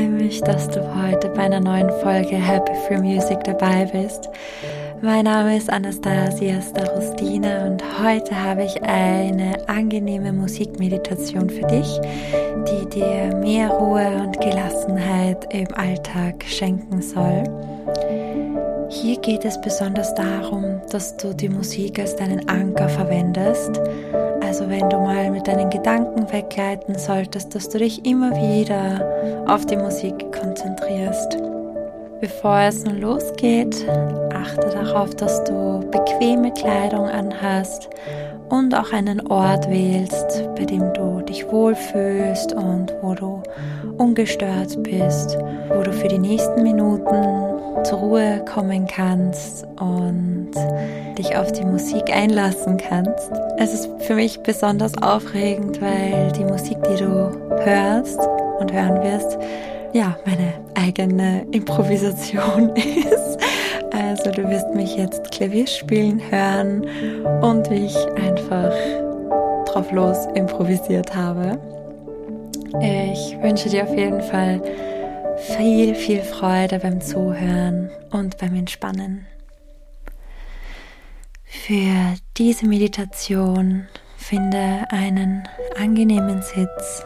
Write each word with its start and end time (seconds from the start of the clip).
freue 0.00 0.08
mich, 0.08 0.40
dass 0.40 0.66
du 0.68 0.80
heute 0.94 1.28
bei 1.28 1.42
einer 1.42 1.60
neuen 1.60 1.90
Folge 2.00 2.36
Happy 2.36 2.72
Free 2.86 3.02
Music 3.02 3.44
dabei 3.44 3.84
bist. 3.84 4.30
Mein 5.02 5.24
Name 5.24 5.58
ist 5.58 5.70
Anastasia 5.70 6.58
Starostina 6.62 7.66
und 7.66 7.82
heute 8.02 8.34
habe 8.34 8.64
ich 8.64 8.82
eine 8.82 9.68
angenehme 9.68 10.32
Musikmeditation 10.32 11.50
für 11.50 11.66
dich, 11.66 12.00
die 12.66 12.88
dir 12.88 13.36
mehr 13.42 13.68
Ruhe 13.68 14.22
und 14.22 14.40
Gelassenheit 14.40 15.52
im 15.52 15.68
Alltag 15.74 16.44
schenken 16.46 17.02
soll. 17.02 17.44
Hier 18.88 19.18
geht 19.18 19.44
es 19.44 19.60
besonders 19.60 20.14
darum, 20.14 20.80
dass 20.90 21.14
du 21.18 21.34
die 21.34 21.50
Musik 21.50 21.98
als 21.98 22.16
deinen 22.16 22.48
Anker 22.48 22.88
verwendest. 22.88 23.78
Also 24.50 24.68
wenn 24.68 24.90
du 24.90 24.98
mal 24.98 25.30
mit 25.30 25.46
deinen 25.46 25.70
Gedanken 25.70 26.26
weggleiten 26.32 26.98
solltest, 26.98 27.54
dass 27.54 27.68
du 27.68 27.78
dich 27.78 28.04
immer 28.04 28.32
wieder 28.32 29.44
auf 29.46 29.64
die 29.64 29.76
Musik 29.76 30.12
konzentrierst. 30.32 31.38
Bevor 32.20 32.58
es 32.58 32.82
nun 32.84 33.00
losgeht, 33.00 33.86
achte 34.34 34.68
darauf, 34.70 35.14
dass 35.14 35.44
du 35.44 35.88
bequeme 35.92 36.52
Kleidung 36.52 37.04
anhast 37.04 37.90
und 38.48 38.74
auch 38.74 38.92
einen 38.92 39.24
Ort 39.28 39.70
wählst, 39.70 40.42
bei 40.56 40.64
dem 40.64 40.92
du 40.94 41.20
dich 41.20 41.46
wohlfühlst 41.46 42.52
und 42.52 42.92
wo 43.02 43.14
du 43.14 43.40
ungestört 43.98 44.82
bist, 44.82 45.38
wo 45.68 45.80
du 45.80 45.92
für 45.92 46.08
die 46.08 46.18
nächsten 46.18 46.64
Minuten 46.64 47.49
zur 47.84 47.98
Ruhe 47.98 48.44
kommen 48.52 48.86
kannst 48.86 49.66
und 49.78 50.50
dich 51.18 51.36
auf 51.36 51.52
die 51.52 51.64
Musik 51.64 52.14
einlassen 52.14 52.76
kannst. 52.76 53.30
Es 53.58 53.74
ist 53.74 53.88
für 54.00 54.14
mich 54.14 54.40
besonders 54.40 55.00
aufregend, 55.02 55.80
weil 55.80 56.32
die 56.32 56.44
Musik, 56.44 56.78
die 56.84 56.96
du 56.96 57.30
hörst 57.64 58.18
und 58.58 58.72
hören 58.72 59.02
wirst, 59.02 59.38
ja, 59.92 60.16
meine 60.24 60.54
eigene 60.74 61.44
Improvisation 61.50 62.70
ist. 62.76 63.38
Also 63.92 64.30
du 64.30 64.48
wirst 64.48 64.74
mich 64.74 64.96
jetzt 64.96 65.30
Klavier 65.30 65.66
spielen 65.66 66.20
hören 66.30 66.86
und 67.42 67.70
wie 67.70 67.86
ich 67.86 67.96
einfach 68.16 68.72
drauf 69.66 69.90
los 69.92 70.26
improvisiert 70.34 71.14
habe. 71.14 71.58
Ich 72.80 73.36
wünsche 73.42 73.68
dir 73.68 73.84
auf 73.84 73.96
jeden 73.96 74.22
Fall 74.22 74.60
viel, 75.40 75.94
viel 75.94 76.22
Freude 76.22 76.78
beim 76.78 77.00
Zuhören 77.00 77.90
und 78.10 78.38
beim 78.38 78.54
Entspannen. 78.54 79.26
Für 81.44 82.14
diese 82.36 82.66
Meditation 82.66 83.86
finde 84.16 84.86
einen 84.90 85.48
angenehmen 85.76 86.42
Sitz 86.42 87.04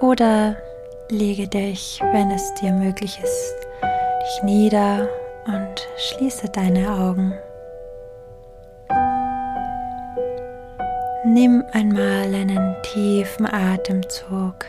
oder 0.00 0.56
Lege 1.08 1.46
dich, 1.46 2.00
wenn 2.12 2.32
es 2.32 2.52
dir 2.54 2.72
möglich 2.72 3.20
ist, 3.22 3.54
dich 3.80 4.42
nieder 4.42 5.08
und 5.46 5.86
schließe 5.96 6.48
deine 6.48 6.90
Augen. 6.90 7.32
Nimm 11.24 11.62
einmal 11.70 12.34
einen 12.34 12.74
tiefen 12.82 13.46
Atemzug, 13.46 14.66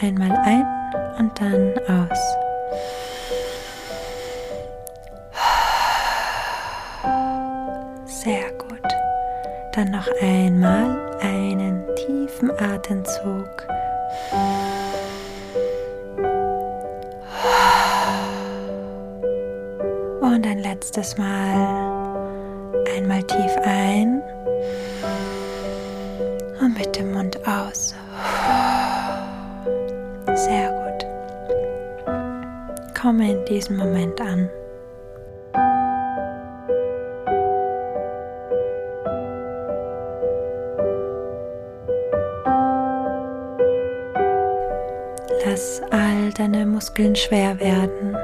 einmal 0.00 0.30
ein 0.44 0.64
und 1.18 1.40
dann 1.40 1.72
aus. 1.88 2.18
Sehr 8.06 8.50
gut. 8.58 8.82
Dann 9.72 9.90
noch 9.90 10.08
einmal 10.20 11.18
einen 11.20 11.84
tiefen 11.96 12.50
Atemzug. 12.58 13.66
Und 20.20 20.46
ein 20.46 20.58
letztes 20.58 21.16
Mal 21.18 21.84
einmal 22.96 23.22
tief 23.24 23.56
ein 23.64 24.22
und 26.60 26.78
mit 26.78 26.96
dem 26.96 27.12
Mund 27.12 27.38
aus. 27.46 27.94
Komme 33.04 33.32
in 33.32 33.44
diesem 33.44 33.76
Moment 33.76 34.18
an. 34.20 34.48
Lass 45.44 45.82
all 45.90 46.32
deine 46.36 46.64
Muskeln 46.64 47.14
schwer 47.14 47.60
werden 47.60 48.16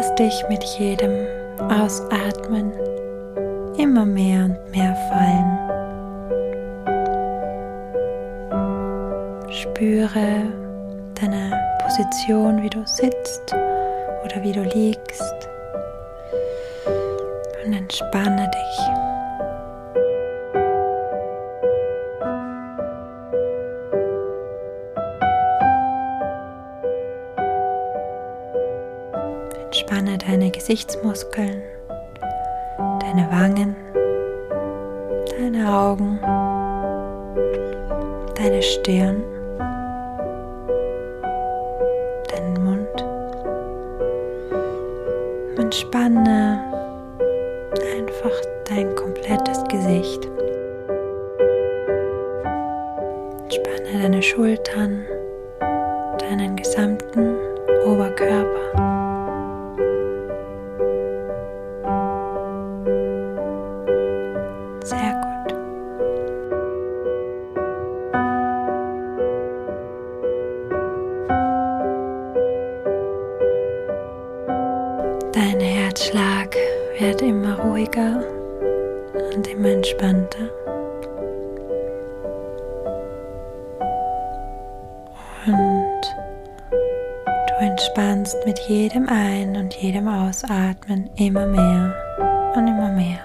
lass 0.00 0.14
dich 0.14 0.44
mit 0.48 0.62
jedem 0.78 1.26
Ausatmen 1.68 2.72
immer 3.76 4.06
mehr 4.06 4.44
und 4.46 4.56
mehr 4.70 4.96
fallen. 5.10 5.58
Spüre 9.50 10.69
deine 11.20 11.50
Position, 11.82 12.62
wie 12.62 12.70
du 12.70 12.86
sitzt 12.86 13.52
oder 14.24 14.42
wie 14.42 14.52
du 14.52 14.62
liegst 14.62 15.48
und 17.64 17.72
entspanne 17.74 18.50
dich. 18.50 18.86
Entspanne 29.64 30.18
deine 30.18 30.50
Gesichtsmuskeln, 30.50 31.62
deine 33.00 33.30
Wangen, 33.30 33.76
deine 35.38 35.70
Augen, 35.70 36.18
deine 38.36 38.62
Stirn, 38.62 39.22
Entspanne 45.70 46.64
einfach 47.96 48.40
dein 48.68 48.92
komplettes 48.96 49.62
Gesicht. 49.68 50.28
Entspanne 53.44 54.02
deine 54.02 54.20
Schultern, 54.20 55.04
deinen 56.18 56.56
gesamten 56.56 57.36
Oberkörper. 57.86 58.99
Wird 77.00 77.22
immer 77.22 77.58
ruhiger 77.58 78.22
und 79.34 79.46
immer 79.46 79.70
entspannter. 79.70 80.50
Und 85.46 86.02
du 87.48 87.54
entspannst 87.58 88.36
mit 88.44 88.58
jedem 88.68 89.08
Ein- 89.08 89.56
und 89.56 89.74
jedem 89.76 90.08
Ausatmen 90.08 91.08
immer 91.16 91.46
mehr 91.46 91.94
und 92.54 92.68
immer 92.68 92.92
mehr. 92.92 93.20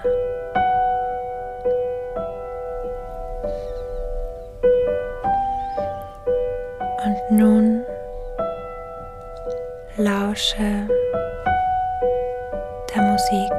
Und 7.04 7.38
nun 7.38 7.84
lausche 9.98 10.88
der 12.96 13.02
Musik. 13.02 13.52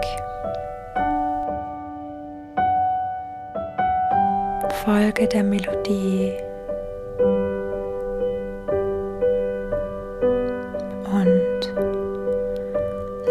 Folge 4.83 5.27
der 5.27 5.43
Melodie 5.43 6.33
und 11.11 11.73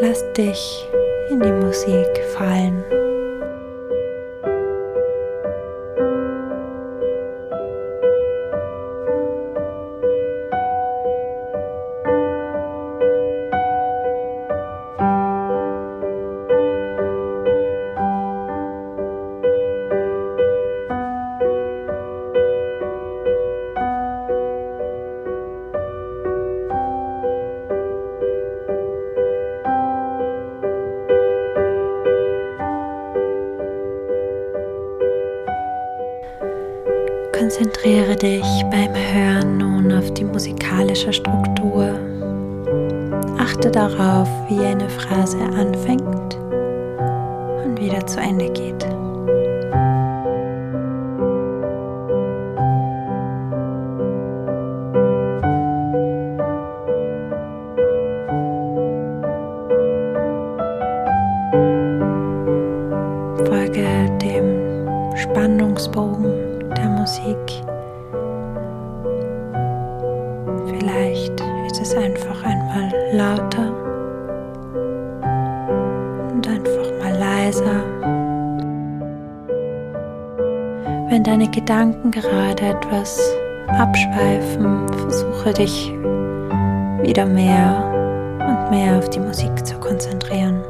lass 0.00 0.23
dich 0.35 0.87
in 1.31 1.41
die 1.41 1.53
Musik 1.53 2.25
fallen. 2.37 3.06
Konzentriere 37.56 38.14
dich 38.14 38.64
beim 38.70 38.94
Hören 38.94 39.56
nun 39.56 39.91
auf 39.91 40.12
die 40.12 40.25
musikalische 40.25 41.11
Struktur. 41.11 41.99
Achte 43.38 43.70
darauf, 43.70 44.29
wie 44.50 44.61
eine 44.61 44.91
Phrase 44.91 45.38
anfängt 45.38 46.35
und 47.64 47.81
wieder 47.81 48.06
zu 48.06 48.20
Ende 48.20 48.50
geht. 48.50 48.87
Wenn 81.17 81.25
deine 81.25 81.50
Gedanken 81.50 82.11
gerade 82.11 82.62
etwas 82.67 83.19
abschweifen, 83.69 84.87
versuche 84.88 85.55
dich 85.55 85.91
wieder 87.02 87.25
mehr 87.25 87.85
und 88.47 88.70
mehr 88.70 88.99
auf 88.99 89.09
die 89.09 89.20
Musik 89.20 89.67
zu 89.67 89.79
konzentrieren. 89.81 90.62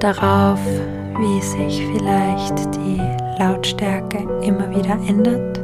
Darauf, 0.00 0.60
wie 1.18 1.40
sich 1.40 1.84
vielleicht 1.86 2.54
die 2.76 3.00
Lautstärke 3.38 4.18
immer 4.42 4.68
wieder 4.70 4.96
ändert, 5.08 5.58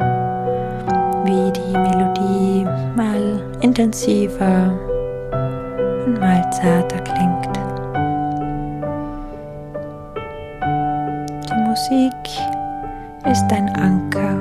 wie 1.25 1.52
die 1.52 1.76
Melodie 1.79 2.64
mal 2.96 3.40
intensiver 3.61 4.73
und 6.06 6.19
mal 6.19 6.50
zarter 6.50 6.99
klingt. 7.00 7.56
Die 11.46 11.55
Musik 11.69 12.12
ist 13.31 13.52
ein 13.52 13.69
Anker 13.76 14.38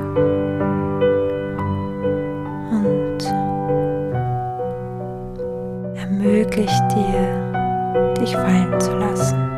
und 2.71 3.23
ermöglicht 5.99 6.83
dir, 6.95 8.15
dich 8.19 8.33
fallen 8.35 8.79
zu 8.79 8.95
lassen. 8.95 9.50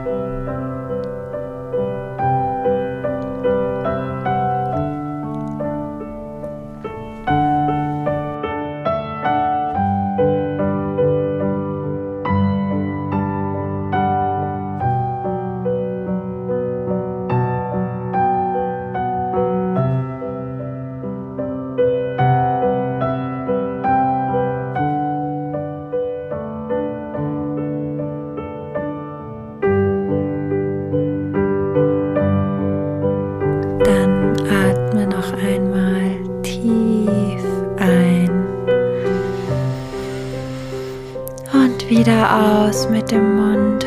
Wieder 41.93 42.65
aus 42.65 42.89
mit 42.89 43.11
dem 43.11 43.35
Mund. 43.35 43.85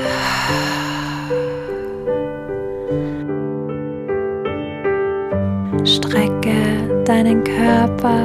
Strecke 5.84 7.02
deinen 7.04 7.42
Körper. 7.42 8.20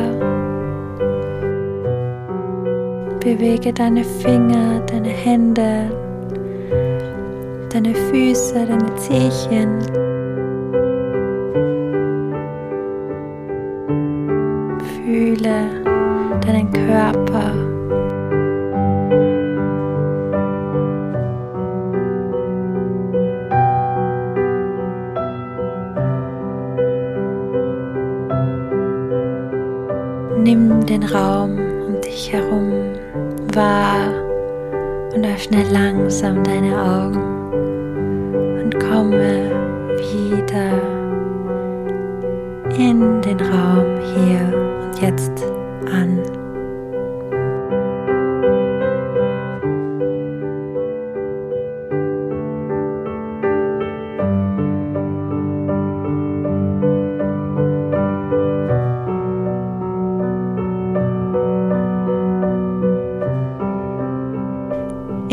Bewege 3.19 3.73
deine 3.73 4.03
Finger, 4.03 4.81
deine 4.85 5.09
Hände, 5.09 5.89
deine 7.69 7.95
Füße, 7.95 8.65
deine 8.67 8.95
Zehchen. 8.97 9.79
Fühle 15.03 15.69
deinen 16.45 16.71
Körper. 16.71 17.60
Nimm 30.43 30.83
den 30.87 31.03
Raum 31.03 31.59
um 31.85 32.01
dich 32.01 32.33
herum 32.33 32.71
wahr 33.53 34.09
und 35.13 35.23
öffne 35.23 35.63
langsam 35.71 36.43
deine 36.43 36.81
Augen 36.81 37.21
und 38.59 38.79
komme 38.79 39.51
wieder 39.97 40.81
in 42.75 43.21
den 43.21 43.39
Raum 43.39 43.85
hier 44.15 44.51
und 44.81 44.99
jetzt 44.99 45.43
an. 45.91 46.19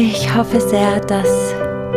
Ich 0.00 0.32
hoffe 0.32 0.60
sehr, 0.60 1.00
dass 1.00 1.26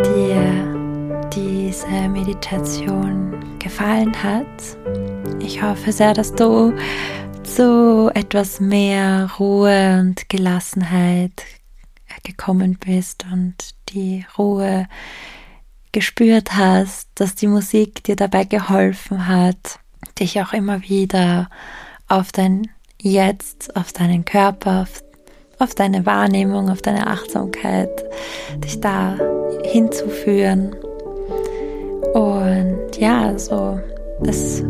dir 0.04 1.30
diese 1.36 2.10
Meditation 2.10 3.60
gefallen 3.60 4.12
hat. 4.24 4.48
Ich 5.40 5.62
hoffe 5.62 5.92
sehr, 5.92 6.16
dass 6.16 6.34
du 6.34 6.74
zu 7.44 8.10
etwas 8.16 8.60
mehr 8.60 9.30
Ruhe 9.38 10.00
und 10.00 10.28
Gelassenheit 10.30 11.44
gekommen 12.24 12.80
bist 12.84 13.24
und 13.32 13.54
die 13.90 14.26
Ruhe 14.36 14.88
gespürt 15.92 16.56
hast, 16.58 17.08
dass 17.14 17.36
die 17.36 17.46
Musik 17.46 18.04
dir 18.04 18.16
dabei 18.16 18.46
geholfen 18.46 19.28
hat, 19.28 19.80
dich 20.18 20.42
auch 20.42 20.54
immer 20.54 20.82
wieder 20.82 21.52
auf 22.08 22.32
dein 22.32 22.68
Jetzt, 23.00 23.76
auf 23.76 23.94
deinen 23.94 24.26
Körper, 24.26 24.82
auf 24.82 25.04
auf 25.62 25.76
deine 25.76 26.06
Wahrnehmung, 26.06 26.70
auf 26.70 26.82
deine 26.82 27.08
Achtsamkeit, 27.08 27.90
dich 28.64 28.80
da 28.82 29.16
hinzuführen. 29.64 30.76
Und 32.14 32.98
ja, 33.00 33.38
so, 33.38 33.80
es 34.26 34.64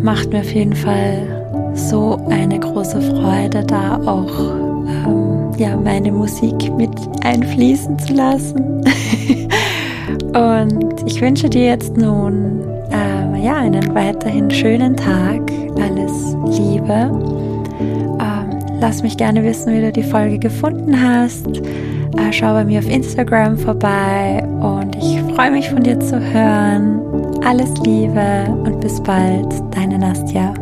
macht 0.00 0.30
mir 0.30 0.40
auf 0.40 0.52
jeden 0.52 0.74
Fall 0.74 1.72
so 1.74 2.18
eine 2.28 2.58
große 2.58 3.00
Freude, 3.00 3.64
da 3.64 4.00
auch 4.04 4.40
ähm, 4.40 5.52
ja, 5.56 5.76
meine 5.76 6.10
Musik 6.10 6.72
mit 6.76 6.90
einfließen 7.22 7.98
zu 7.98 8.14
lassen. 8.14 8.84
Und 10.34 11.02
ich 11.06 11.20
wünsche 11.20 11.48
dir 11.48 11.66
jetzt 11.66 11.96
nun 11.96 12.62
äh, 12.90 13.44
ja, 13.44 13.56
einen 13.56 13.94
weiterhin 13.94 14.50
schönen 14.50 14.96
Tag. 14.96 15.40
Alles 15.76 16.36
Liebe 16.58 17.10
Lass 18.80 19.02
mich 19.02 19.16
gerne 19.16 19.44
wissen, 19.44 19.74
wie 19.74 19.80
du 19.82 19.92
die 19.92 20.02
Folge 20.02 20.38
gefunden 20.38 21.00
hast. 21.00 21.46
Äh, 21.48 22.32
schau 22.32 22.54
bei 22.54 22.64
mir 22.64 22.78
auf 22.78 22.88
Instagram 22.88 23.58
vorbei 23.58 24.42
und 24.60 24.96
ich 24.96 25.20
freue 25.34 25.50
mich 25.50 25.68
von 25.68 25.82
dir 25.82 26.00
zu 26.00 26.18
hören. 26.18 27.00
Alles 27.44 27.70
Liebe 27.84 28.46
und 28.64 28.80
bis 28.80 29.00
bald, 29.02 29.52
deine 29.74 29.98
Nastja. 29.98 30.54